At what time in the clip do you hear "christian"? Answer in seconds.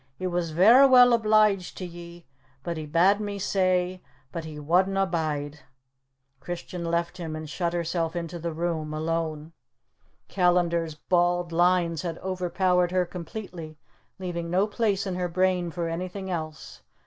6.39-6.83